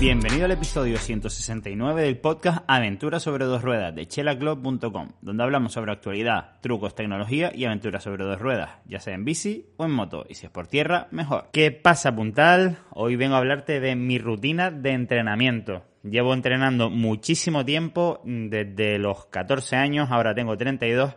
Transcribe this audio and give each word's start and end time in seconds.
Bienvenido 0.00 0.46
al 0.46 0.52
episodio 0.52 0.96
169 0.96 2.00
del 2.00 2.16
podcast 2.16 2.64
Aventuras 2.66 3.22
sobre 3.22 3.44
dos 3.44 3.60
ruedas 3.60 3.94
de 3.94 4.08
chelaclub.com, 4.08 5.10
donde 5.20 5.42
hablamos 5.42 5.74
sobre 5.74 5.92
actualidad, 5.92 6.58
trucos, 6.62 6.94
tecnología 6.94 7.52
y 7.54 7.66
aventuras 7.66 8.04
sobre 8.04 8.24
dos 8.24 8.38
ruedas, 8.38 8.70
ya 8.86 8.98
sea 8.98 9.12
en 9.12 9.26
bici 9.26 9.66
o 9.76 9.84
en 9.84 9.90
moto, 9.90 10.24
y 10.26 10.36
si 10.36 10.46
es 10.46 10.52
por 10.52 10.68
tierra, 10.68 11.08
mejor. 11.10 11.50
¿Qué 11.52 11.70
pasa, 11.70 12.16
puntal? 12.16 12.78
Hoy 12.92 13.16
vengo 13.16 13.34
a 13.34 13.38
hablarte 13.38 13.78
de 13.78 13.94
mi 13.94 14.18
rutina 14.18 14.70
de 14.70 14.92
entrenamiento. 14.92 15.84
Llevo 16.02 16.32
entrenando 16.32 16.88
muchísimo 16.88 17.66
tiempo, 17.66 18.22
desde 18.24 18.98
los 18.98 19.26
14 19.26 19.76
años, 19.76 20.08
ahora 20.10 20.34
tengo 20.34 20.56
32, 20.56 21.14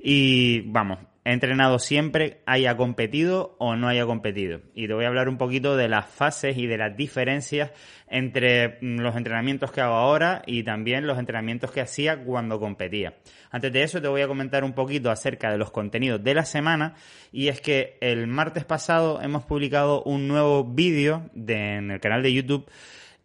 y 0.00 0.62
vamos, 0.72 0.98
he 1.24 1.32
entrenado 1.32 1.78
siempre, 1.78 2.42
haya 2.44 2.76
competido 2.76 3.56
o 3.58 3.76
no 3.76 3.88
haya 3.88 4.04
competido. 4.04 4.60
Y 4.74 4.86
te 4.86 4.94
voy 4.94 5.06
a 5.06 5.08
hablar 5.08 5.28
un 5.28 5.38
poquito 5.38 5.76
de 5.76 5.88
las 5.88 6.06
fases 6.06 6.58
y 6.58 6.66
de 6.66 6.76
las 6.76 6.96
diferencias 6.96 7.72
entre 8.08 8.78
mm, 8.80 9.00
los 9.00 9.16
entrenamientos 9.16 9.72
que 9.72 9.80
hago 9.80 9.94
ahora 9.94 10.42
y 10.46 10.62
también 10.64 11.06
los 11.06 11.18
entrenamientos 11.18 11.70
que 11.70 11.80
hacía 11.80 12.22
cuando 12.22 12.60
competía. 12.60 13.14
Antes 13.50 13.72
de 13.72 13.82
eso 13.82 14.02
te 14.02 14.08
voy 14.08 14.20
a 14.20 14.28
comentar 14.28 14.64
un 14.64 14.74
poquito 14.74 15.10
acerca 15.10 15.50
de 15.50 15.58
los 15.58 15.70
contenidos 15.70 16.22
de 16.22 16.34
la 16.34 16.44
semana 16.44 16.94
y 17.32 17.48
es 17.48 17.60
que 17.60 17.96
el 18.00 18.26
martes 18.26 18.64
pasado 18.64 19.22
hemos 19.22 19.44
publicado 19.44 20.02
un 20.02 20.28
nuevo 20.28 20.64
vídeo 20.64 21.30
en 21.34 21.90
el 21.90 22.00
canal 22.00 22.22
de 22.22 22.34
YouTube 22.34 22.70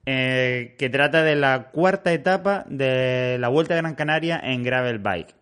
eh, 0.05 0.75
que 0.79 0.89
trata 0.89 1.23
de 1.23 1.35
la 1.35 1.69
cuarta 1.71 2.13
etapa 2.13 2.65
de 2.69 3.37
la 3.39 3.49
Vuelta 3.49 3.73
a 3.73 3.77
Gran 3.77 3.95
Canaria 3.95 4.39
en 4.41 4.63
gravel 4.63 4.99
bike. 4.99 5.35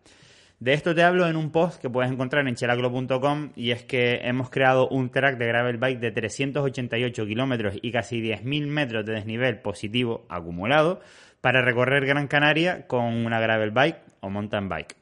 De 0.60 0.74
esto 0.74 0.96
te 0.96 1.04
hablo 1.04 1.28
en 1.28 1.36
un 1.36 1.52
post 1.52 1.80
que 1.80 1.88
puedes 1.88 2.12
encontrar 2.12 2.48
en 2.48 2.56
chelaclo.com 2.56 3.52
y 3.56 3.70
es 3.70 3.84
que 3.84 4.22
hemos 4.24 4.50
creado 4.50 4.90
un 4.90 5.12
track 5.12 5.38
de 5.38 5.46
gravel 5.46 5.78
bike 5.78 6.00
de 6.00 6.12
388 6.12 7.28
kilómetros 7.28 7.76
y 7.80 7.92
casi 7.92 8.24
10.000 8.24 8.66
metros 8.66 9.06
de 9.06 9.14
desnivel 9.14 9.60
positivo 9.60 10.26
acumulado 10.30 11.00
para 11.42 11.62
recorrer 11.62 12.08
Gran 12.08 12.28
Canaria 12.28 12.88
con 12.88 13.06
una 13.06 13.40
gravel 13.40 13.70
bike 13.70 14.00
o 14.22 14.32
mountain 14.32 14.68
bike. 14.68 14.96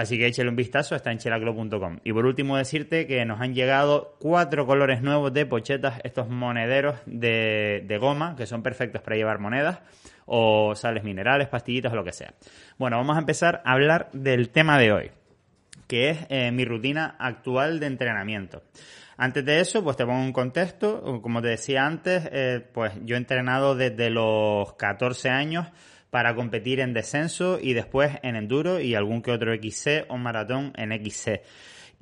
Así 0.00 0.16
que 0.16 0.26
échale 0.26 0.48
un 0.48 0.56
vistazo, 0.56 0.96
está 0.96 1.12
en 1.12 1.18
chelaclo.com. 1.18 1.98
Y 2.04 2.14
por 2.14 2.24
último 2.24 2.56
decirte 2.56 3.06
que 3.06 3.22
nos 3.26 3.38
han 3.42 3.54
llegado 3.54 4.16
cuatro 4.18 4.64
colores 4.64 5.02
nuevos 5.02 5.30
de 5.34 5.44
pochetas, 5.44 6.00
estos 6.04 6.26
monederos 6.30 6.96
de, 7.04 7.98
goma, 8.00 8.34
que 8.34 8.46
son 8.46 8.62
perfectos 8.62 9.02
para 9.02 9.16
llevar 9.16 9.40
monedas 9.40 9.80
o 10.24 10.74
sales 10.74 11.04
minerales, 11.04 11.48
pastillitas 11.48 11.92
lo 11.92 12.02
que 12.02 12.14
sea. 12.14 12.32
Bueno, 12.78 12.96
vamos 12.96 13.14
a 13.14 13.20
empezar 13.20 13.60
a 13.62 13.72
hablar 13.72 14.08
del 14.14 14.48
tema 14.48 14.78
de 14.78 14.90
hoy, 14.90 15.10
que 15.86 16.08
es 16.08 16.18
eh, 16.30 16.50
mi 16.50 16.64
rutina 16.64 17.16
actual 17.18 17.78
de 17.78 17.86
entrenamiento. 17.88 18.62
Antes 19.18 19.44
de 19.44 19.60
eso, 19.60 19.84
pues 19.84 19.98
te 19.98 20.06
pongo 20.06 20.22
un 20.22 20.32
contexto. 20.32 21.20
Como 21.20 21.42
te 21.42 21.48
decía 21.48 21.84
antes, 21.84 22.26
eh, 22.32 22.66
pues 22.72 22.94
yo 23.04 23.16
he 23.16 23.18
entrenado 23.18 23.74
desde 23.74 24.08
los 24.08 24.72
14 24.76 25.28
años 25.28 25.66
para 26.10 26.34
competir 26.34 26.80
en 26.80 26.92
descenso 26.92 27.58
y 27.60 27.72
después 27.72 28.12
en 28.22 28.36
enduro 28.36 28.80
y 28.80 28.94
algún 28.94 29.22
que 29.22 29.30
otro 29.30 29.54
XC 29.54 30.06
o 30.08 30.18
maratón 30.18 30.72
en 30.76 30.92
XC. 30.92 31.42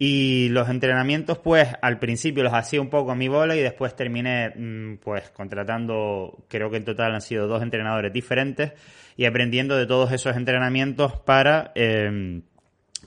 Y 0.00 0.48
los 0.50 0.68
entrenamientos, 0.68 1.38
pues, 1.38 1.68
al 1.82 1.98
principio 1.98 2.44
los 2.44 2.54
hacía 2.54 2.80
un 2.80 2.88
poco 2.88 3.10
a 3.10 3.16
mi 3.16 3.26
bola 3.26 3.56
y 3.56 3.60
después 3.60 3.96
terminé, 3.96 4.50
mm, 4.54 4.98
pues, 4.98 5.30
contratando, 5.30 6.44
creo 6.48 6.70
que 6.70 6.76
en 6.76 6.84
total 6.84 7.14
han 7.14 7.20
sido 7.20 7.48
dos 7.48 7.62
entrenadores 7.62 8.12
diferentes 8.12 8.72
y 9.16 9.24
aprendiendo 9.24 9.76
de 9.76 9.86
todos 9.86 10.12
esos 10.12 10.36
entrenamientos 10.36 11.18
para, 11.20 11.72
em, 11.74 12.42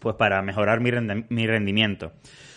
pues, 0.01 0.16
para 0.16 0.41
mejorar 0.41 0.81
mi, 0.81 0.91
mi 1.29 1.47
rendimiento. 1.47 2.12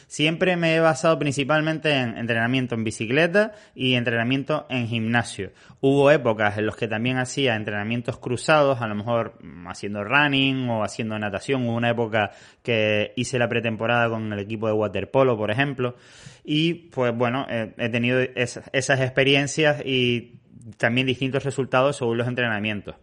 Siempre 0.06 0.56
me 0.56 0.76
he 0.76 0.80
basado 0.80 1.18
principalmente 1.18 1.92
en 1.92 2.16
entrenamiento 2.16 2.74
en 2.74 2.84
bicicleta 2.84 3.52
y 3.74 3.94
entrenamiento 3.94 4.66
en 4.68 4.86
gimnasio. 4.86 5.52
Hubo 5.80 6.10
épocas 6.10 6.56
en 6.56 6.66
las 6.66 6.76
que 6.76 6.88
también 6.88 7.18
hacía 7.18 7.56
entrenamientos 7.56 8.18
cruzados, 8.18 8.80
a 8.80 8.86
lo 8.86 8.94
mejor 8.94 9.34
mm, 9.42 9.66
haciendo 9.68 10.04
running 10.04 10.68
o 10.70 10.84
haciendo 10.84 11.18
natación. 11.18 11.66
Hubo 11.66 11.76
una 11.76 11.90
época 11.90 12.30
que 12.62 13.12
hice 13.16 13.38
la 13.38 13.48
pretemporada 13.48 14.08
con 14.08 14.32
el 14.32 14.38
equipo 14.38 14.66
de 14.66 14.72
waterpolo, 14.72 15.36
por 15.36 15.50
ejemplo. 15.50 15.96
Y 16.44 16.74
pues 16.90 17.14
bueno, 17.16 17.46
he 17.48 17.88
tenido 17.88 18.20
esas 18.20 19.00
experiencias 19.00 19.82
y 19.84 20.38
también 20.76 21.06
distintos 21.06 21.44
resultados 21.44 21.96
según 21.96 22.18
los 22.18 22.28
entrenamientos. 22.28 22.96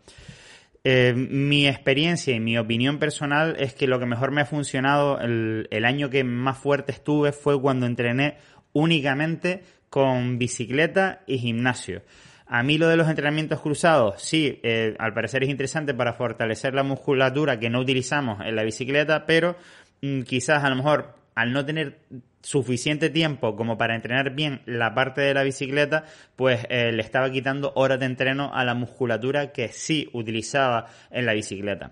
Eh, 0.83 1.13
mi 1.13 1.67
experiencia 1.67 2.35
y 2.35 2.39
mi 2.39 2.57
opinión 2.57 2.97
personal 2.97 3.55
es 3.59 3.75
que 3.75 3.85
lo 3.85 3.99
que 3.99 4.07
mejor 4.07 4.31
me 4.31 4.41
ha 4.41 4.45
funcionado 4.45 5.19
el, 5.19 5.85
año 5.85 6.09
que 6.09 6.23
más 6.23 6.57
fuerte 6.57 6.91
estuve 6.91 7.31
fue 7.31 7.61
cuando 7.61 7.85
entrené 7.85 8.37
únicamente 8.73 9.63
con 9.89 10.39
bicicleta 10.39 11.21
y 11.27 11.37
gimnasio. 11.37 12.01
A 12.47 12.63
mí 12.63 12.77
lo 12.77 12.87
de 12.87 12.97
los 12.97 13.07
entrenamientos 13.07 13.61
cruzados, 13.61 14.21
sí, 14.21 14.59
eh, 14.63 14.95
al 14.97 15.13
parecer 15.13 15.43
es 15.43 15.49
interesante 15.49 15.93
para 15.93 16.13
fortalecer 16.13 16.73
la 16.73 16.83
musculatura 16.83 17.59
que 17.59 17.69
no 17.69 17.79
utilizamos 17.79 18.41
en 18.43 18.55
la 18.55 18.63
bicicleta, 18.63 19.25
pero 19.25 19.55
mm, 20.01 20.21
quizás 20.23 20.63
a 20.63 20.69
lo 20.69 20.75
mejor 20.75 21.20
al 21.41 21.53
no 21.53 21.65
tener 21.65 21.99
suficiente 22.41 23.09
tiempo 23.09 23.55
como 23.55 23.77
para 23.77 23.95
entrenar 23.95 24.35
bien 24.35 24.61
la 24.65 24.93
parte 24.93 25.21
de 25.21 25.33
la 25.33 25.43
bicicleta, 25.43 26.05
pues 26.35 26.65
eh, 26.69 26.91
le 26.91 27.01
estaba 27.01 27.31
quitando 27.31 27.71
horas 27.75 27.99
de 27.99 28.05
entreno 28.05 28.53
a 28.53 28.63
la 28.63 28.73
musculatura 28.73 29.51
que 29.51 29.69
sí 29.69 30.09
utilizaba 30.13 30.87
en 31.09 31.25
la 31.25 31.33
bicicleta. 31.33 31.91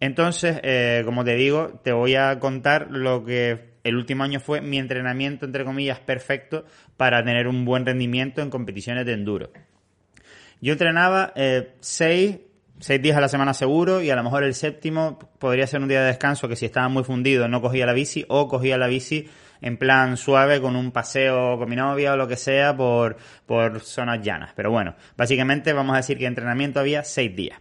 Entonces, 0.00 0.60
eh, 0.62 1.02
como 1.04 1.24
te 1.24 1.34
digo, 1.34 1.80
te 1.82 1.92
voy 1.92 2.14
a 2.14 2.38
contar 2.38 2.90
lo 2.90 3.24
que 3.24 3.76
el 3.84 3.96
último 3.96 4.24
año 4.24 4.40
fue 4.40 4.60
mi 4.60 4.78
entrenamiento, 4.78 5.46
entre 5.46 5.64
comillas, 5.64 6.00
perfecto 6.00 6.64
para 6.96 7.24
tener 7.24 7.46
un 7.48 7.64
buen 7.64 7.86
rendimiento 7.86 8.42
en 8.42 8.50
competiciones 8.50 9.06
de 9.06 9.12
enduro. 9.12 9.50
Yo 10.60 10.72
entrenaba 10.72 11.32
eh, 11.36 11.74
seis, 12.78 13.02
días 13.02 13.16
a 13.16 13.20
la 13.20 13.28
semana 13.28 13.54
seguro 13.54 14.02
y 14.02 14.10
a 14.10 14.16
lo 14.16 14.22
mejor 14.22 14.44
el 14.44 14.54
séptimo 14.54 15.18
podría 15.38 15.66
ser 15.66 15.80
un 15.80 15.88
día 15.88 16.00
de 16.00 16.08
descanso 16.08 16.48
que 16.48 16.56
si 16.56 16.66
estaba 16.66 16.88
muy 16.88 17.04
fundido 17.04 17.48
no 17.48 17.60
cogía 17.60 17.86
la 17.86 17.92
bici 17.92 18.24
o 18.28 18.48
cogía 18.48 18.78
la 18.78 18.86
bici 18.86 19.28
en 19.60 19.76
plan 19.76 20.16
suave 20.16 20.60
con 20.60 20.76
un 20.76 20.92
paseo 20.92 21.58
con 21.58 21.68
mi 21.68 21.76
novia 21.76 22.12
o 22.12 22.16
lo 22.16 22.28
que 22.28 22.36
sea 22.36 22.76
por, 22.76 23.16
por 23.46 23.80
zonas 23.80 24.22
llanas. 24.22 24.52
Pero 24.54 24.70
bueno, 24.70 24.94
básicamente 25.16 25.72
vamos 25.72 25.94
a 25.94 25.98
decir 25.98 26.18
que 26.18 26.26
entrenamiento 26.26 26.80
había 26.80 27.04
seis 27.04 27.34
días. 27.34 27.58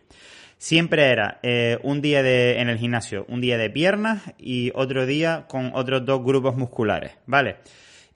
Siempre 0.58 1.12
era 1.12 1.40
eh, 1.44 1.80
un 1.84 2.02
día 2.02 2.24
de, 2.24 2.59
en 2.59 2.70
el 2.70 2.78
gimnasio, 2.78 3.25
un 3.28 3.42
día 3.42 3.58
de 3.58 3.70
piernas 3.70 4.22
y 4.38 4.72
otro 4.74 5.06
día 5.06 5.46
con 5.48 5.72
otros 5.74 6.06
dos 6.06 6.24
grupos 6.24 6.56
musculares, 6.56 7.12
¿vale? 7.25 7.58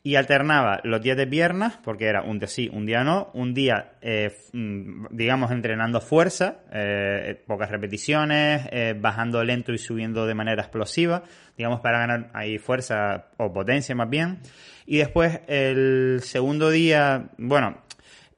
Y 0.02 0.16
alternaba 0.16 0.80
los 0.84 1.02
días 1.02 1.18
de 1.18 1.28
piernas, 1.28 1.78
porque 1.84 2.06
era 2.06 2.22
un 2.22 2.40
día 2.40 2.48
sí, 2.48 2.70
un 2.72 2.86
día 2.86 3.04
no, 3.04 3.30
un 3.34 3.54
día, 3.54 3.94
eh, 4.02 4.34
mm, 4.54 5.08
digamos, 5.12 5.52
entrenando 5.52 6.00
fuerza, 6.00 6.62
eh, 6.72 7.42
pocas 7.46 7.70
repeticiones, 7.70 8.68
eh, 8.72 8.96
bajando 8.98 9.44
lento 9.44 9.74
y 9.74 9.78
subiendo 9.78 10.26
de 10.26 10.36
manera 10.36 10.62
explosiva, 10.62 11.24
digamos, 11.58 11.82
para 11.82 12.00
ganar 12.00 12.30
ahí 12.34 12.58
fuerza 12.58 13.28
o 13.38 13.52
potencia 13.52 13.94
más 13.94 14.10
bien. 14.10 14.40
Y 14.86 14.98
después 14.98 15.42
el 15.48 16.22
segundo 16.24 16.70
día, 16.70 17.30
bueno, 17.38 17.82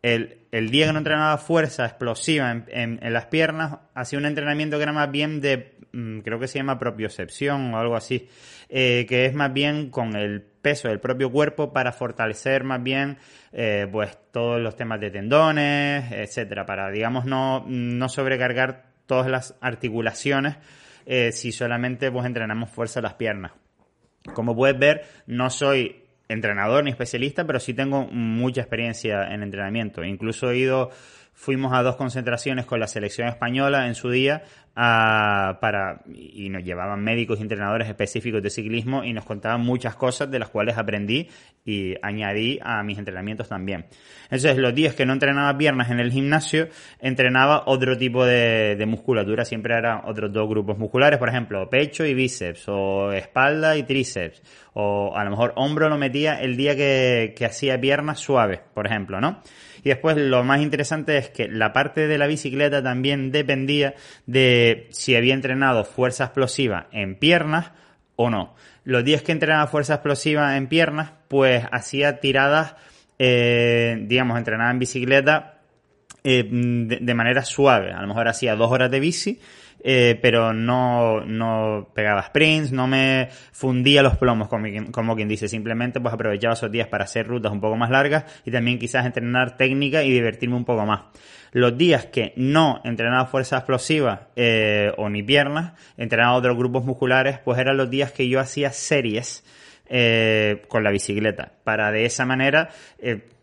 el, 0.01 0.39
el 0.51 0.71
día 0.71 0.87
que 0.87 0.93
no 0.93 0.97
entrenaba 0.97 1.37
fuerza 1.37 1.85
explosiva 1.85 2.51
en, 2.67 2.99
las 3.13 3.27
piernas, 3.27 3.77
hacía 3.93 4.17
un 4.17 4.25
entrenamiento 4.25 4.77
que 4.77 4.83
era 4.83 4.93
más 4.93 5.11
bien 5.11 5.39
de, 5.39 5.75
mm, 5.93 6.21
creo 6.21 6.39
que 6.39 6.47
se 6.47 6.57
llama 6.57 6.79
propiocepción 6.79 7.71
o 7.73 7.79
algo 7.79 7.95
así, 7.95 8.27
que 8.67 9.25
es 9.25 9.33
más 9.33 9.53
bien 9.53 9.91
con 9.91 10.15
el 10.15 10.50
peso 10.61 10.87
del 10.87 10.99
propio 10.99 11.31
cuerpo 11.31 11.73
para 11.73 11.91
fortalecer 11.91 12.63
más 12.63 12.81
bien 12.81 13.17
eh, 13.51 13.87
pues 13.91 14.17
todos 14.31 14.61
los 14.61 14.75
temas 14.75 14.99
de 14.99 15.11
tendones, 15.11 16.11
etcétera, 16.11 16.65
para 16.65 16.89
digamos 16.89 17.25
no, 17.25 17.65
no 17.67 18.09
sobrecargar 18.09 18.91
todas 19.05 19.27
las 19.27 19.55
articulaciones 19.61 20.57
eh, 21.05 21.31
si 21.31 21.51
solamente 21.51 22.11
pues 22.11 22.25
entrenamos 22.25 22.69
fuerza 22.69 22.99
de 22.99 23.03
las 23.03 23.15
piernas. 23.15 23.51
Como 24.33 24.55
puedes 24.55 24.77
ver, 24.77 25.03
no 25.25 25.49
soy 25.49 26.03
entrenador 26.27 26.83
ni 26.83 26.91
especialista, 26.91 27.45
pero 27.45 27.59
sí 27.59 27.73
tengo 27.73 28.05
mucha 28.05 28.61
experiencia 28.61 29.23
en 29.33 29.43
entrenamiento. 29.43 30.03
Incluso 30.03 30.51
he 30.51 30.59
ido 30.59 30.91
fuimos 31.41 31.73
a 31.73 31.81
dos 31.81 31.95
concentraciones 31.95 32.67
con 32.67 32.79
la 32.79 32.85
selección 32.85 33.27
española 33.27 33.87
en 33.87 33.95
su 33.95 34.11
día 34.11 34.43
para 34.75 36.03
y 36.13 36.49
nos 36.49 36.63
llevaban 36.63 37.03
médicos 37.03 37.39
y 37.39 37.41
entrenadores 37.41 37.89
específicos 37.89 38.43
de 38.43 38.51
ciclismo 38.51 39.03
y 39.03 39.11
nos 39.11 39.25
contaban 39.25 39.61
muchas 39.61 39.95
cosas 39.95 40.29
de 40.29 40.37
las 40.37 40.49
cuales 40.49 40.77
aprendí 40.77 41.27
y 41.65 41.95
añadí 42.03 42.59
a 42.61 42.83
mis 42.83 42.99
entrenamientos 42.99 43.49
también. 43.49 43.87
Entonces, 44.25 44.55
los 44.57 44.75
días 44.75 44.93
que 44.93 45.03
no 45.05 45.13
entrenaba 45.13 45.57
piernas 45.57 45.89
en 45.89 45.99
el 45.99 46.11
gimnasio, 46.11 46.69
entrenaba 46.99 47.63
otro 47.65 47.97
tipo 47.97 48.23
de, 48.23 48.75
de 48.75 48.85
musculatura, 48.85 49.43
siempre 49.43 49.75
eran 49.75 50.01
otros 50.05 50.31
dos 50.31 50.47
grupos 50.47 50.77
musculares, 50.77 51.17
por 51.17 51.29
ejemplo, 51.29 51.67
pecho 51.71 52.05
y 52.05 52.13
bíceps, 52.13 52.65
o 52.67 53.11
espalda 53.13 53.75
y 53.75 53.83
tríceps, 53.83 54.43
o 54.73 55.13
a 55.15 55.23
lo 55.23 55.31
mejor 55.31 55.53
hombro 55.55 55.89
lo 55.89 55.97
metía 55.97 56.39
el 56.39 56.55
día 56.55 56.75
que, 56.75 57.33
que 57.35 57.45
hacía 57.45 57.81
piernas 57.81 58.19
suaves, 58.19 58.59
por 58.73 58.85
ejemplo, 58.85 59.19
¿no? 59.19 59.41
Y 59.83 59.89
después 59.89 60.17
lo 60.17 60.43
más 60.43 60.61
interesante 60.61 61.17
es 61.17 61.29
que 61.29 61.47
la 61.47 61.73
parte 61.73 62.07
de 62.07 62.17
la 62.17 62.27
bicicleta 62.27 62.83
también 62.83 63.31
dependía 63.31 63.95
de 64.25 64.87
si 64.91 65.15
había 65.15 65.33
entrenado 65.33 65.83
fuerza 65.85 66.25
explosiva 66.25 66.87
en 66.91 67.15
piernas 67.15 67.71
o 68.15 68.29
no. 68.29 68.55
Los 68.83 69.03
días 69.03 69.21
que 69.21 69.31
entrenaba 69.31 69.67
fuerza 69.67 69.95
explosiva 69.95 70.57
en 70.57 70.67
piernas, 70.67 71.11
pues 71.27 71.63
hacía 71.71 72.19
tiradas, 72.19 72.75
eh, 73.19 73.97
digamos, 74.07 74.37
entrenaba 74.37 74.71
en 74.71 74.79
bicicleta 74.79 75.50
eh, 76.23 76.47
de, 76.47 77.13
manera 77.13 77.43
suave. 77.43 77.91
A 77.91 78.01
lo 78.01 78.07
mejor 78.07 78.27
hacía 78.27 78.55
dos 78.55 78.71
horas 78.71 78.91
de 78.91 78.99
bici 78.99 79.39
eh, 79.83 80.19
pero 80.21 80.53
no, 80.53 81.21
no 81.21 81.89
pegaba 81.95 82.21
sprints, 82.23 82.71
no 82.71 82.85
me 82.85 83.29
fundía 83.51 84.03
los 84.03 84.15
plomos, 84.17 84.47
como, 84.47 84.67
como 84.91 85.15
quien 85.15 85.27
dice, 85.27 85.47
simplemente 85.47 85.99
pues 85.99 86.13
aprovechaba 86.13 86.53
esos 86.53 86.71
días 86.71 86.87
para 86.87 87.05
hacer 87.05 87.27
rutas 87.27 87.51
un 87.51 87.61
poco 87.61 87.75
más 87.77 87.89
largas 87.89 88.25
y 88.45 88.51
también 88.51 88.77
quizás 88.77 89.05
entrenar 89.07 89.57
técnica 89.57 90.03
y 90.03 90.11
divertirme 90.11 90.55
un 90.55 90.65
poco 90.65 90.85
más. 90.85 91.05
Los 91.51 91.77
días 91.77 92.05
que 92.05 92.33
no 92.35 92.79
entrenaba 92.83 93.25
fuerza 93.25 93.57
explosiva 93.57 94.27
eh, 94.35 94.91
o 94.97 95.09
ni 95.09 95.23
piernas, 95.23 95.73
entrenaba 95.97 96.35
otros 96.35 96.55
grupos 96.55 96.85
musculares, 96.85 97.39
pues 97.39 97.57
eran 97.57 97.75
los 97.75 97.89
días 97.89 98.11
que 98.11 98.29
yo 98.29 98.39
hacía 98.39 98.71
series 98.71 99.43
con 100.69 100.85
la 100.85 100.89
bicicleta, 100.89 101.51
para 101.65 101.91
de 101.91 102.05
esa 102.05 102.25
manera, 102.25 102.69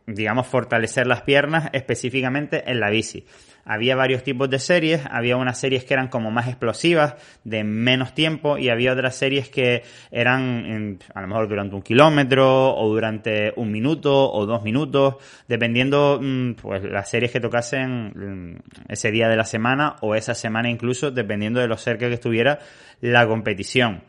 digamos, 0.08 0.46
fortalecer 0.46 1.06
las 1.06 1.22
piernas 1.22 1.68
específicamente 1.72 2.70
en 2.70 2.80
la 2.80 2.90
bici. 2.90 3.26
Había 3.64 3.96
varios 3.96 4.22
tipos 4.22 4.48
de 4.48 4.58
series, 4.58 5.02
había 5.10 5.36
unas 5.36 5.60
series 5.60 5.84
que 5.84 5.92
eran 5.92 6.08
como 6.08 6.30
más 6.30 6.48
explosivas, 6.48 7.16
de 7.44 7.64
menos 7.64 8.14
tiempo, 8.14 8.56
y 8.56 8.70
había 8.70 8.94
otras 8.94 9.14
series 9.14 9.50
que 9.50 9.82
eran 10.10 10.98
a 11.14 11.20
lo 11.20 11.28
mejor 11.28 11.48
durante 11.48 11.76
un 11.76 11.82
kilómetro, 11.82 12.74
o 12.74 12.88
durante 12.88 13.52
un 13.56 13.70
minuto, 13.70 14.32
o 14.32 14.46
dos 14.46 14.62
minutos, 14.62 15.16
dependiendo, 15.46 16.18
mm, 16.22 16.54
pues, 16.54 16.82
las 16.82 17.10
series 17.10 17.30
que 17.30 17.40
tocasen 17.40 18.12
mm, 18.54 18.56
ese 18.88 19.10
día 19.10 19.28
de 19.28 19.36
la 19.36 19.44
semana, 19.44 19.96
o 20.00 20.14
esa 20.14 20.34
semana 20.34 20.70
incluso, 20.70 21.10
dependiendo 21.10 21.60
de 21.60 21.68
lo 21.68 21.76
cerca 21.76 22.08
que 22.08 22.14
estuviera 22.14 22.60
la 23.02 23.26
competición. 23.26 24.02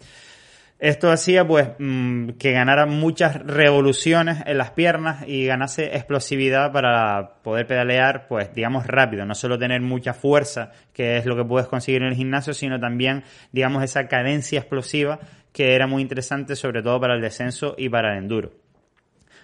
Esto 0.79 1.11
hacía 1.11 1.45
pues 1.45 1.71
mm, 1.77 2.29
que 2.39 2.53
ganara 2.53 2.85
muchas 2.85 3.45
revoluciones 3.45 4.37
en 4.45 4.57
las 4.57 4.71
piernas 4.71 5.27
y 5.27 5.45
ganase 5.45 5.97
explosividad 5.97 6.71
para 6.71 7.41
poder 7.43 7.67
pedalear 7.67 8.29
pues 8.29 8.53
digamos 8.55 8.87
rápido, 8.87 9.25
no 9.25 9.35
solo 9.35 9.59
tener 9.59 9.81
mucha 9.81 10.13
fuerza, 10.13 10.71
que 10.93 11.17
es 11.17 11.25
lo 11.25 11.35
que 11.35 11.43
puedes 11.43 11.67
conseguir 11.67 12.03
en 12.03 12.07
el 12.07 12.15
gimnasio, 12.15 12.53
sino 12.53 12.79
también 12.79 13.25
digamos 13.51 13.83
esa 13.83 14.07
cadencia 14.07 14.59
explosiva 14.59 15.19
que 15.51 15.75
era 15.75 15.85
muy 15.85 16.01
interesante 16.01 16.55
sobre 16.55 16.81
todo 16.81 16.97
para 17.01 17.15
el 17.15 17.21
descenso 17.21 17.75
y 17.77 17.89
para 17.89 18.13
el 18.13 18.19
enduro. 18.19 18.53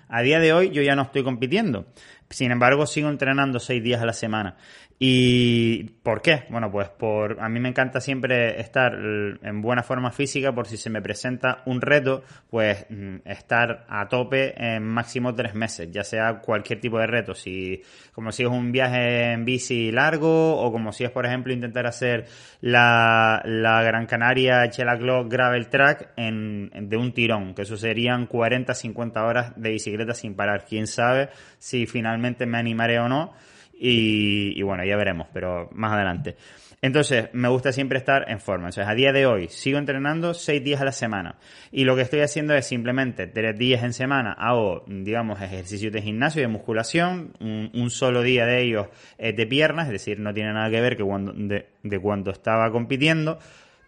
A 0.07 0.21
día 0.21 0.39
de 0.39 0.53
hoy 0.53 0.69
yo 0.69 0.83
ya 0.83 0.95
no 0.95 1.01
estoy 1.01 1.23
compitiendo, 1.23 1.85
sin 2.29 2.51
embargo 2.51 2.85
sigo 2.85 3.09
entrenando 3.09 3.59
seis 3.59 3.83
días 3.83 4.01
a 4.01 4.05
la 4.05 4.13
semana 4.13 4.57
¿Y 4.97 5.83
por 6.03 6.21
qué? 6.21 6.45
Bueno, 6.49 6.71
pues 6.71 6.87
por 6.87 7.41
a 7.41 7.49
mí 7.49 7.59
me 7.59 7.67
encanta 7.67 7.99
siempre 7.99 8.61
estar 8.61 8.93
en 8.95 9.61
buena 9.61 9.83
forma 9.83 10.09
física 10.11 10.55
por 10.55 10.67
si 10.67 10.77
se 10.77 10.89
me 10.89 11.01
presenta 11.01 11.63
un 11.65 11.81
reto, 11.81 12.23
pues 12.49 12.85
mm, 12.89 13.17
estar 13.25 13.85
a 13.89 14.07
tope 14.07 14.53
en 14.57 14.83
máximo 14.83 15.35
tres 15.35 15.53
meses, 15.53 15.91
ya 15.91 16.05
sea 16.05 16.39
cualquier 16.39 16.79
tipo 16.79 16.97
de 16.97 17.07
reto, 17.07 17.33
si 17.33 17.81
como 18.13 18.31
si 18.31 18.43
es 18.43 18.49
un 18.49 18.71
viaje 18.71 19.33
en 19.33 19.43
bici 19.43 19.91
largo 19.91 20.57
o 20.61 20.71
como 20.71 20.93
si 20.93 21.03
es 21.03 21.11
por 21.11 21.25
ejemplo 21.25 21.51
intentar 21.51 21.85
hacer 21.87 22.27
la, 22.61 23.41
la 23.43 23.83
Gran 23.83 24.05
Canaria 24.05 24.69
Chela 24.69 24.97
Clock 24.97 25.29
Gravel 25.29 25.67
Track 25.67 26.13
en, 26.15 26.71
de 26.73 26.95
un 26.95 27.11
tirón, 27.11 27.53
que 27.53 27.63
eso 27.63 27.75
serían 27.75 28.27
40, 28.27 28.73
50 28.73 29.25
horas 29.25 29.53
de 29.57 29.71
bicicleta 29.71 30.13
sin 30.13 30.35
parar. 30.35 30.63
Quién 30.65 30.87
sabe 30.87 31.29
si 31.57 31.85
finalmente 31.85 32.14
me 32.17 32.57
animaré 32.57 32.99
o 32.99 33.09
no 33.09 33.33
y, 33.77 34.61
bueno, 34.61 34.85
ya 34.85 34.95
veremos, 34.95 35.27
pero 35.33 35.69
más 35.73 35.93
adelante. 35.93 36.35
Entonces, 36.81 37.29
me 37.33 37.47
gusta 37.47 37.71
siempre 37.71 37.97
estar 37.97 38.29
en 38.29 38.39
forma. 38.39 38.67
Entonces, 38.67 38.87
a 38.87 38.93
día 38.93 39.11
de 39.11 39.25
hoy, 39.25 39.47
sigo 39.49 39.79
entrenando 39.79 40.33
seis 40.33 40.63
días 40.63 40.81
a 40.81 40.85
la 40.85 40.91
semana. 40.91 41.37
Y 41.71 41.83
lo 41.83 41.95
que 41.95 42.03
estoy 42.03 42.19
haciendo 42.19 42.53
es 42.53 42.67
simplemente 42.67 43.27
tres 43.27 43.57
días 43.57 43.83
en 43.83 43.93
semana 43.93 44.33
hago, 44.33 44.83
digamos, 44.87 45.41
ejercicios 45.41 45.91
de 45.91 46.01
gimnasio 46.01 46.41
y 46.41 46.43
de 46.43 46.47
musculación. 46.49 47.33
Un, 47.39 47.89
solo 47.89 48.21
día 48.21 48.45
de 48.45 48.61
ellos 48.61 48.87
es 49.17 49.35
de 49.35 49.47
piernas, 49.47 49.87
es 49.87 49.93
decir, 49.93 50.19
no 50.19 50.33
tiene 50.33 50.53
nada 50.53 50.69
que 50.69 50.81
ver 50.81 50.95
que 50.95 51.03
cuando, 51.03 51.33
de, 51.33 51.67
de 51.81 51.99
cuando 51.99 52.31
estaba 52.31 52.71
compitiendo. 52.71 53.39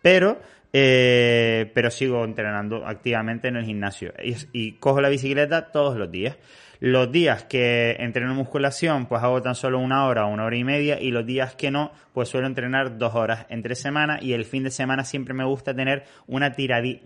Pero, 0.02 0.40
eh, 0.74 1.70
pero 1.74 1.92
sigo 1.92 2.24
entrenando 2.24 2.86
activamente 2.86 3.48
en 3.50 3.58
el 3.58 3.66
gimnasio. 3.66 4.14
y 4.54 4.74
cojo 4.74 5.02
la 5.02 5.10
bicicleta 5.10 5.72
todos 5.72 5.98
los 5.98 6.10
días. 6.10 6.36
Los 6.80 7.12
días 7.12 7.44
que 7.44 7.96
entreno 8.00 8.34
musculación, 8.36 9.08
pues 9.08 9.24
hago 9.24 9.42
tan 9.42 9.56
solo 9.56 9.80
una 9.80 10.06
hora 10.06 10.26
una 10.26 10.46
hora 10.46 10.56
y 10.56 10.64
media, 10.64 11.00
y 11.02 11.12
los 11.12 11.26
días 11.26 11.56
que 11.56 11.72
no, 11.72 11.92
pues 12.14 12.30
suelo 12.30 12.48
entrenar 12.48 12.98
dos 12.98 13.16
horas 13.16 13.46
entre 13.50 13.76
semana, 13.76 14.20
y 14.22 14.34
el 14.34 14.46
fin 14.46 14.64
de 14.64 14.72
semana 14.72 15.04
siempre 15.04 15.34
me 15.34 15.44
gusta 15.46 15.74
tener 15.76 16.06
una, 16.28 16.54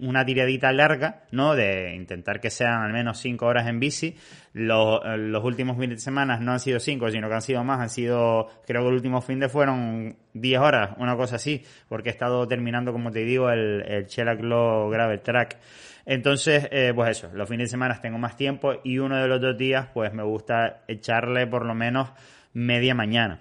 una 0.01 0.25
tiradita 0.25 0.71
larga, 0.73 1.23
¿no? 1.31 1.55
De 1.55 1.95
intentar 1.95 2.39
que 2.39 2.49
sean 2.49 2.81
al 2.81 2.91
menos 2.91 3.19
cinco 3.19 3.45
horas 3.45 3.67
en 3.67 3.79
bici. 3.79 4.15
Los, 4.53 4.99
los 5.17 5.43
últimos 5.45 5.77
fines 5.77 5.97
de 5.97 6.01
semana 6.01 6.37
no 6.37 6.51
han 6.51 6.59
sido 6.59 6.79
cinco, 6.79 7.09
sino 7.09 7.29
que 7.29 7.35
han 7.35 7.41
sido 7.41 7.63
más, 7.63 7.79
han 7.79 7.89
sido, 7.89 8.47
creo 8.67 8.81
que 8.81 8.87
el 8.89 8.95
último 8.95 9.21
fin 9.21 9.39
de 9.39 9.47
fueron 9.47 10.17
diez 10.33 10.59
horas, 10.59 10.91
una 10.97 11.15
cosa 11.15 11.37
así, 11.37 11.63
porque 11.87 12.09
he 12.09 12.11
estado 12.11 12.45
terminando, 12.47 12.91
como 12.91 13.11
te 13.11 13.19
digo, 13.19 13.49
el, 13.49 13.81
el 13.87 14.07
Chela 14.07 14.35
Gravel 14.35 15.21
Track. 15.21 15.57
Entonces, 16.05 16.67
eh, 16.71 16.91
pues 16.93 17.11
eso, 17.11 17.29
los 17.33 17.47
fines 17.47 17.67
de 17.67 17.71
semana 17.71 18.01
tengo 18.01 18.17
más 18.17 18.35
tiempo 18.35 18.73
y 18.83 18.97
uno 18.99 19.17
de 19.17 19.27
los 19.27 19.39
dos 19.39 19.57
días, 19.57 19.87
pues 19.93 20.13
me 20.13 20.23
gusta 20.23 20.81
echarle 20.87 21.47
por 21.47 21.65
lo 21.65 21.73
menos 21.73 22.11
media 22.53 22.93
mañana. 22.93 23.39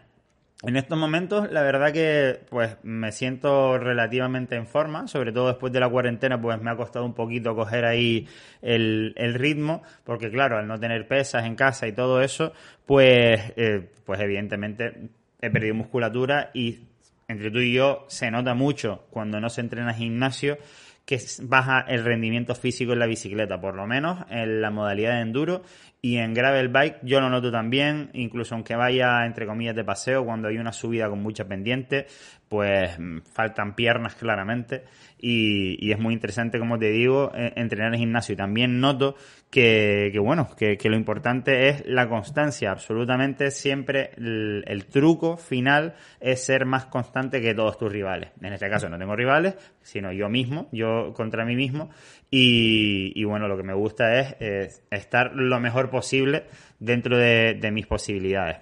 En 0.63 0.77
estos 0.77 0.99
momentos, 0.99 1.51
la 1.51 1.63
verdad 1.63 1.91
que 1.91 2.39
pues 2.51 2.77
me 2.83 3.13
siento 3.13 3.79
relativamente 3.79 4.57
en 4.57 4.67
forma, 4.67 5.09
sobre 5.09 5.33
todo 5.33 5.49
después 5.49 5.73
de 5.73 5.81
la 5.81 5.89
cuarentena, 5.89 6.39
pues 6.39 6.61
me 6.61 6.71
ha 6.71 6.77
costado 6.77 7.07
un 7.07 7.15
poquito 7.15 7.57
coger 7.57 7.87
ahí 7.87 8.29
el, 8.61 9.15
el 9.17 9.33
ritmo, 9.35 9.83
porque 10.05 10.31
claro, 10.31 10.59
al 10.59 10.67
no 10.67 10.79
tener 10.79 11.09
pesas 11.09 11.47
en 11.47 11.55
casa 11.55 11.89
y 11.89 11.93
todo 11.93 12.21
eso, 12.21 12.53
pues, 12.85 13.41
eh, 13.57 13.89
pues 14.05 14.21
evidentemente 14.21 15.09
he 15.41 15.51
perdido 15.51 15.75
musculatura 15.75 16.51
y 16.53 16.81
entre 17.27 17.51
tú 17.51 17.61
y 17.61 17.73
yo 17.73 18.05
se 18.09 18.31
nota 18.31 18.53
mucho 18.53 19.07
cuando 19.09 19.41
no 19.41 19.49
se 19.49 19.63
entrena 19.63 19.95
gimnasio 19.95 20.59
que 21.07 21.19
baja 21.43 21.81
el 21.89 22.05
rendimiento 22.05 22.55
físico 22.55 22.93
en 22.93 22.99
la 22.99 23.07
bicicleta, 23.07 23.61
por 23.61 23.75
lo 23.75 23.87
menos 23.87 24.25
en 24.31 24.61
la 24.61 24.71
modalidad 24.71 25.15
de 25.15 25.23
enduro. 25.23 25.63
Y 26.03 26.17
en 26.17 26.33
gravel 26.33 26.69
bike 26.69 27.01
yo 27.03 27.21
lo 27.21 27.29
noto 27.29 27.53
también, 27.53 28.11
incluso 28.15 28.55
aunque 28.55 28.75
vaya 28.75 29.27
entre 29.27 29.47
comillas 29.47 29.77
de 29.77 29.85
paseo, 29.85 30.25
cuando 30.25 30.49
hay 30.49 30.57
una 30.57 30.73
subida 30.73 31.11
con 31.11 31.23
mucha 31.23 31.47
pendiente, 31.47 32.07
pues 32.49 32.99
mm, 32.99 33.19
faltan 33.33 33.75
piernas 33.75 34.15
claramente 34.15 34.85
y, 35.23 35.93
es 35.93 35.99
muy 35.99 36.15
interesante, 36.15 36.59
como 36.59 36.79
te 36.79 36.91
digo, 36.91 37.31
e, 37.35 37.53
entrenar 37.57 37.93
en 37.93 38.01
gimnasio. 38.01 38.33
Y 38.33 38.37
también 38.37 38.81
noto 38.81 39.15
que, 39.51 40.13
bueno, 40.23 40.49
que, 40.57 40.79
lo 40.85 40.97
importante 40.97 41.69
es 41.69 41.87
la 41.87 42.09
constancia. 42.09 42.71
Absolutamente 42.71 43.51
siempre 43.51 44.11
el, 44.17 44.87
truco 44.91 45.37
final 45.37 45.95
es 46.21 46.45
ser 46.45 46.65
más 46.65 46.87
constante 46.87 47.41
que 47.41 47.55
todos 47.55 47.79
tus 47.79 47.93
rivales. 47.93 48.31
En 48.41 48.53
este 48.53 48.69
caso 48.69 48.89
no 48.89 48.99
tengo 48.99 49.15
rivales, 49.15 49.57
sino 49.83 50.13
yo 50.13 50.29
mismo, 50.29 50.69
yo 50.73 51.13
contra 51.15 51.45
mí 51.45 51.55
mismo. 51.55 51.91
Y, 52.31 53.25
bueno, 53.25 53.49
lo 53.49 53.57
que 53.57 53.65
me 53.65 53.75
gusta 53.75 54.21
es, 54.21 54.83
estar 54.91 55.33
lo 55.35 55.59
mejor 55.59 55.91
posible 55.91 56.45
dentro 56.79 57.17
de, 57.17 57.59
de 57.61 57.71
mis 57.71 57.87
posibilidades. 57.87 58.59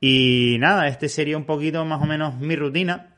Y 0.00 0.56
nada, 0.58 0.88
este 0.88 1.08
sería 1.08 1.36
un 1.36 1.44
poquito 1.44 1.84
más 1.84 2.02
o 2.02 2.06
menos 2.06 2.38
mi 2.38 2.56
rutina 2.56 3.12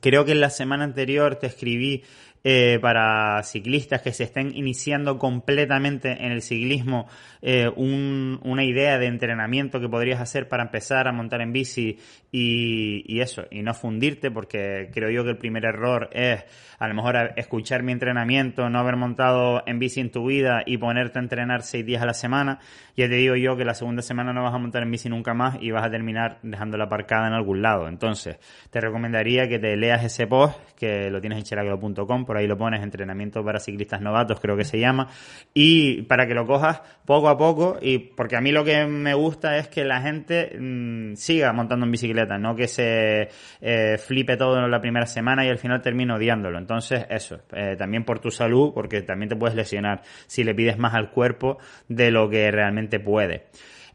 Creo 0.00 0.24
que 0.24 0.32
en 0.32 0.40
la 0.40 0.50
semana 0.50 0.84
anterior 0.84 1.36
te 1.36 1.46
escribí 1.46 2.04
eh, 2.42 2.78
para 2.80 3.42
ciclistas 3.42 4.02
que 4.02 4.12
se 4.12 4.24
estén 4.24 4.56
iniciando 4.56 5.18
completamente 5.18 6.24
en 6.24 6.32
el 6.32 6.42
ciclismo, 6.42 7.06
eh, 7.42 7.70
una 7.76 8.64
idea 8.64 8.98
de 8.98 9.06
entrenamiento 9.06 9.80
que 9.80 9.88
podrías 9.88 10.20
hacer 10.20 10.48
para 10.48 10.62
empezar 10.62 11.08
a 11.08 11.12
montar 11.12 11.40
en 11.42 11.52
bici 11.52 11.98
y, 12.32 13.20
eso, 13.20 13.44
y 13.50 13.62
no 13.62 13.74
fundirte, 13.74 14.30
porque 14.30 14.90
creo 14.92 15.10
yo 15.10 15.24
que 15.24 15.30
el 15.30 15.38
primer 15.38 15.64
error 15.64 16.08
es 16.12 16.44
a 16.78 16.88
lo 16.88 16.94
mejor 16.94 17.34
escuchar 17.36 17.82
mi 17.82 17.92
entrenamiento, 17.92 18.70
no 18.70 18.78
haber 18.78 18.96
montado 18.96 19.62
en 19.66 19.78
bici 19.78 20.00
en 20.00 20.10
tu 20.10 20.26
vida 20.26 20.62
y 20.64 20.78
ponerte 20.78 21.18
a 21.18 21.22
entrenar 21.22 21.62
seis 21.62 21.84
días 21.84 22.02
a 22.02 22.06
la 22.06 22.14
semana. 22.14 22.58
Ya 22.96 23.08
te 23.08 23.16
digo 23.16 23.36
yo 23.36 23.56
que 23.56 23.64
la 23.64 23.74
segunda 23.74 24.00
semana 24.00 24.32
no 24.32 24.42
vas 24.42 24.54
a 24.54 24.58
montar 24.58 24.82
en 24.82 24.90
bici 24.90 25.08
nunca 25.08 25.34
más 25.34 25.58
y 25.60 25.70
vas 25.72 25.84
a 25.84 25.90
terminar 25.90 26.38
dejándola 26.42 26.84
aparcada 26.84 27.26
en 27.26 27.34
algún 27.34 27.60
lado. 27.60 27.86
Entonces, 27.88 28.38
te 28.70 28.80
recomendaría 28.80 29.48
que 29.48 29.58
te 29.58 29.76
leas 29.76 30.04
ese 30.04 30.26
post, 30.26 30.58
que 30.74 31.10
lo 31.10 31.20
tienes 31.20 31.38
en 31.38 31.44
chelaglo.com, 31.44 32.24
por 32.30 32.36
ahí 32.36 32.46
lo 32.46 32.56
pones, 32.56 32.80
entrenamiento 32.80 33.44
para 33.44 33.58
ciclistas 33.58 34.00
novatos, 34.00 34.38
creo 34.38 34.56
que 34.56 34.62
se 34.62 34.78
llama, 34.78 35.08
y 35.52 36.02
para 36.02 36.28
que 36.28 36.34
lo 36.34 36.46
cojas 36.46 36.80
poco 37.04 37.28
a 37.28 37.36
poco, 37.36 37.76
y 37.82 37.98
porque 37.98 38.36
a 38.36 38.40
mí 38.40 38.52
lo 38.52 38.62
que 38.62 38.86
me 38.86 39.14
gusta 39.14 39.56
es 39.56 39.66
que 39.66 39.84
la 39.84 40.00
gente 40.00 40.56
mm, 40.56 41.16
siga 41.16 41.52
montando 41.52 41.86
en 41.86 41.90
bicicleta, 41.90 42.38
no 42.38 42.54
que 42.54 42.68
se 42.68 43.30
eh, 43.60 43.98
flipe 43.98 44.36
todo 44.36 44.64
en 44.64 44.70
la 44.70 44.80
primera 44.80 45.06
semana 45.06 45.44
y 45.44 45.48
al 45.48 45.58
final 45.58 45.82
termine 45.82 46.14
odiándolo. 46.14 46.56
Entonces, 46.56 47.04
eso, 47.10 47.40
eh, 47.52 47.74
también 47.76 48.04
por 48.04 48.20
tu 48.20 48.30
salud, 48.30 48.70
porque 48.72 49.02
también 49.02 49.28
te 49.28 49.34
puedes 49.34 49.56
lesionar 49.56 50.02
si 50.28 50.44
le 50.44 50.54
pides 50.54 50.78
más 50.78 50.94
al 50.94 51.10
cuerpo 51.10 51.58
de 51.88 52.12
lo 52.12 52.30
que 52.30 52.48
realmente 52.52 53.00
puede. 53.00 53.46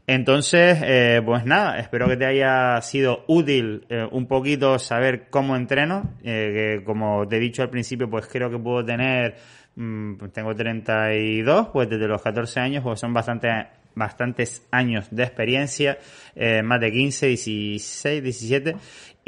Entonces, 0.06 0.78
eh, 0.84 1.20
pues 1.24 1.44
nada, 1.44 1.78
espero 1.78 2.06
que 2.06 2.16
te 2.16 2.26
haya 2.26 2.80
sido 2.80 3.24
útil 3.26 3.86
eh, 3.88 4.06
un 4.12 4.28
poquito 4.28 4.78
saber 4.78 5.28
cómo 5.30 5.56
entreno, 5.56 6.14
eh, 6.22 6.78
que 6.78 6.84
como 6.84 7.26
te 7.26 7.36
he 7.38 7.40
dicho 7.40 7.62
al 7.62 7.70
principio, 7.70 8.08
pues 8.08 8.28
creo 8.28 8.48
que 8.48 8.58
puedo 8.58 8.84
tener, 8.84 9.34
mm, 9.74 10.14
pues 10.14 10.32
tengo 10.32 10.54
32, 10.54 11.68
pues 11.72 11.88
desde 11.90 12.06
los 12.06 12.22
14 12.22 12.60
años, 12.60 12.84
pues 12.84 13.00
son 13.00 13.12
bastante 13.12 13.48
bastantes 13.96 14.64
años 14.70 15.08
de 15.10 15.24
experiencia, 15.24 15.98
eh, 16.36 16.62
más 16.62 16.80
de 16.80 16.92
15, 16.92 17.26
16, 17.26 18.22
17, 18.22 18.76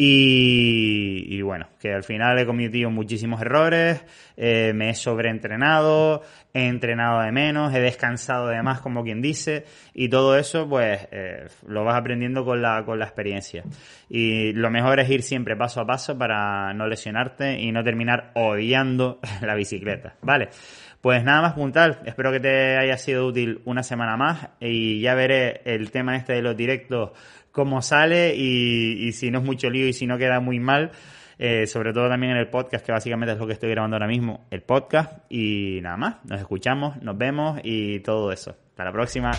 y, 0.01 1.43
bueno, 1.43 1.67
que 1.81 1.93
al 1.93 2.05
final 2.05 2.39
he 2.39 2.47
cometido 2.47 2.89
muchísimos 2.89 3.41
errores, 3.41 4.01
eh, 4.37 4.73
me 4.73 4.91
he 4.91 4.95
sobreentrenado, 4.95 6.23
he 6.55 6.69
entrenado 6.69 7.21
de 7.21 7.33
menos, 7.33 7.75
he 7.75 7.81
descansado 7.81 8.47
de 8.47 8.63
más, 8.63 8.81
como 8.81 9.03
quien 9.03 9.21
dice, 9.21 9.65
y 9.95 10.09
todo 10.09 10.39
eso, 10.39 10.69
pues, 10.69 11.09
eh, 11.11 11.49
lo 11.67 11.83
vas 11.83 11.97
aprendiendo 11.97 12.45
con 12.45 12.63
la, 12.63 12.85
con 12.85 13.01
la 13.01 13.07
experiencia. 13.07 13.65
Y 14.09 14.53
lo 14.53 14.71
mejor 14.71 15.01
es 15.01 15.11
ir 15.11 15.25
siempre 15.25 15.57
paso 15.57 15.81
a 15.81 15.87
paso 15.87 16.17
para 16.17 16.73
no 16.75 16.87
lesionarte 16.87 17.59
y 17.59 17.73
no 17.73 17.83
terminar 17.83 18.31
odiando 18.35 19.19
la 19.43 19.57
bicicleta, 19.57 20.15
¿vale? 20.23 20.51
Pues 21.01 21.23
nada 21.23 21.43
más 21.43 21.53
puntal, 21.53 22.01
espero 22.07 22.33
que 22.33 22.41
te 22.41 22.77
haya 22.77 22.97
sido 22.97 23.27
útil 23.27 23.61
una 23.65 23.83
semana 23.83 24.17
más 24.17 24.49
y 24.59 25.01
ya 25.01 25.15
veré 25.15 25.63
el 25.65 25.93
tema 25.93 26.17
este 26.17 26.33
de 26.33 26.43
los 26.43 26.57
directos 26.57 27.13
cómo 27.53 27.83
sale 27.83 28.35
y, 28.37 29.13
si 29.13 29.31
no 29.31 29.39
es 29.39 29.45
mucho 29.45 29.71
lío 29.71 29.89
y 29.89 29.93
si 29.93 30.07
no 30.07 30.19
queda 30.19 30.41
muy 30.41 30.61
mal. 30.61 30.93
Eh, 31.41 31.69
sobre 31.69 31.93
todo 31.93 32.09
también 32.09 32.33
en 32.33 32.39
el 32.39 32.49
podcast, 32.49 32.85
que 32.85 32.91
básicamente 32.91 33.33
es 33.33 33.39
lo 33.39 33.47
que 33.47 33.53
estoy 33.53 33.71
grabando 33.71 33.95
ahora 33.95 34.09
mismo, 34.09 34.47
el 34.51 34.63
podcast. 34.63 35.19
Y 35.29 35.79
nada 35.83 35.97
más, 35.97 36.17
nos 36.25 36.41
escuchamos, 36.41 37.01
nos 37.01 37.17
vemos 37.17 37.61
y 37.63 38.01
todo 38.01 38.33
eso. 38.33 38.57
Hasta 38.71 38.85
la 38.85 38.93
próxima. 38.93 39.31